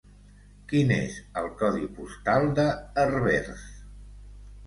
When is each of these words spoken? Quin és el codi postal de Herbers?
Quin 0.69 0.93
és 0.95 1.17
el 1.41 1.49
codi 1.59 1.89
postal 1.99 2.49
de 2.61 2.65
Herbers? 3.03 3.67